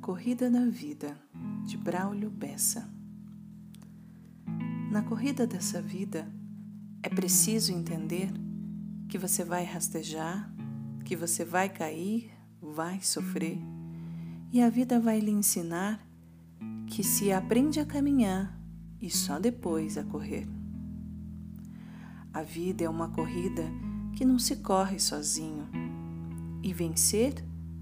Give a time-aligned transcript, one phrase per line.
[0.00, 1.16] Corrida da Vida,
[1.66, 2.88] de Braulio Bessa.
[4.90, 6.26] Na corrida dessa vida,
[7.02, 8.32] é preciso entender
[9.08, 10.52] que você vai rastejar,
[11.04, 13.58] que você vai cair, vai sofrer,
[14.50, 16.04] e a vida vai lhe ensinar
[16.86, 18.58] que se aprende a caminhar
[19.00, 20.48] e só depois a correr.
[22.32, 23.64] A vida é uma corrida
[24.16, 25.68] que não se corre sozinho,
[26.62, 27.34] e vencer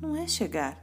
[0.00, 0.80] não é chegar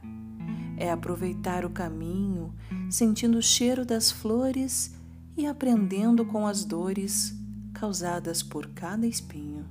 [0.80, 2.54] é aproveitar o caminho,
[2.90, 4.94] sentindo o cheiro das flores
[5.36, 7.38] e aprendendo com as dores
[7.74, 9.66] causadas por cada espinho.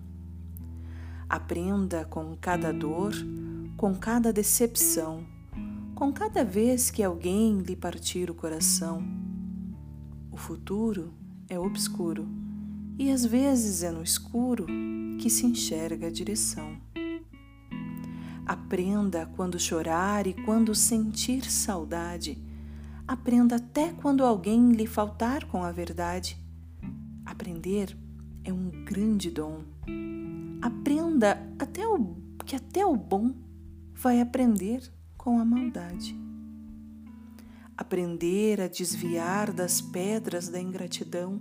[1.27, 3.11] Aprenda com cada dor,
[3.75, 5.25] com cada decepção,
[5.95, 9.03] com cada vez que alguém lhe partir o coração.
[10.31, 11.11] O futuro
[11.49, 12.27] é obscuro
[12.99, 14.67] e às vezes é no escuro
[15.19, 16.77] que se enxerga a direção.
[18.49, 22.35] Aprenda quando chorar e quando sentir saudade.
[23.07, 26.35] Aprenda até quando alguém lhe faltar com a verdade.
[27.23, 27.95] Aprender
[28.43, 29.61] é um grande dom.
[30.63, 33.35] Aprenda até o que até o bom
[33.93, 34.81] vai aprender
[35.15, 36.17] com a maldade.
[37.77, 41.39] Aprender a desviar das pedras da ingratidão,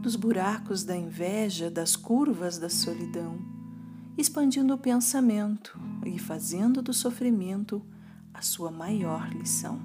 [0.00, 3.53] dos buracos da inveja, das curvas da solidão
[4.16, 7.84] expandindo o pensamento e fazendo do sofrimento
[8.32, 9.80] a sua maior lição.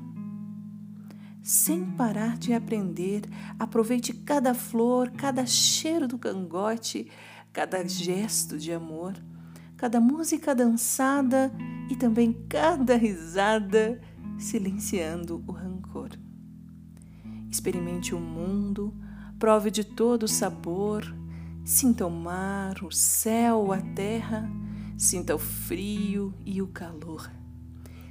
[1.41, 3.23] Sem parar de aprender,
[3.58, 7.09] aproveite cada flor, cada cheiro do cangote,
[7.52, 9.13] cada gesto de amor,
[9.75, 11.52] cada música dançada
[11.89, 13.99] e também cada risada,
[14.38, 16.09] silenciando o rancor.
[17.49, 18.93] Experimente o mundo,
[19.39, 21.16] prove de todo o sabor,
[21.69, 24.49] Sinta o mar, o céu, a terra,
[24.97, 27.31] sinta o frio e o calor.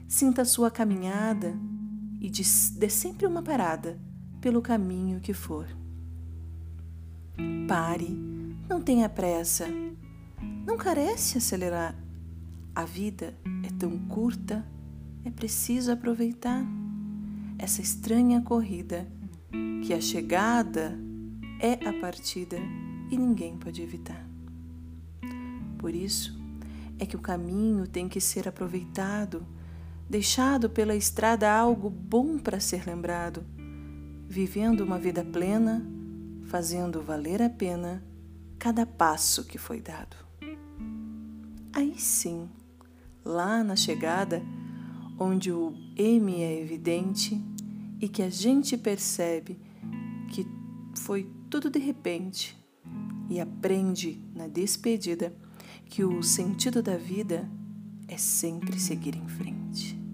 [0.06, 1.58] Sinta a sua caminhada
[2.20, 2.30] e
[2.76, 3.98] dê sempre uma parada
[4.41, 5.66] pelo caminho que for.
[7.66, 8.16] Pare,
[8.68, 9.66] não tenha pressa,
[10.64, 11.97] não carece acelerar.
[12.72, 14.64] A vida é tão curta,
[15.24, 16.64] é preciso aproveitar
[17.58, 19.10] essa estranha corrida
[19.84, 20.97] que a chegada
[21.60, 22.56] é a partida
[23.10, 24.26] e ninguém pode evitar.
[25.78, 26.38] Por isso
[26.98, 29.46] é que o caminho tem que ser aproveitado,
[30.08, 33.44] deixado pela estrada algo bom para ser lembrado,
[34.28, 35.86] vivendo uma vida plena,
[36.47, 38.02] fazendo valer a pena
[38.58, 40.16] cada passo que foi dado.
[41.72, 42.48] Aí sim,
[43.24, 44.42] lá na chegada,
[45.18, 47.41] onde o M é evidente
[48.00, 49.58] e que a gente percebe
[50.28, 50.47] que
[50.97, 52.56] foi tudo de repente,
[53.28, 55.34] e aprende na despedida
[55.87, 57.49] que o sentido da vida
[58.06, 60.07] é sempre seguir em frente.